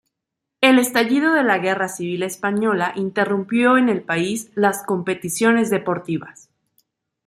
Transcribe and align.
El 0.61 0.79
estallido 0.79 1.31
de 1.33 1.43
la 1.43 1.59
Guerra 1.59 1.87
Civil 1.87 2.23
Española 2.23 2.91
interrumpió 2.95 3.77
en 3.77 3.87
el 3.87 4.01
país 4.01 4.49
las 4.55 4.81
competiciones 4.83 5.69
deportivas. 5.69 6.49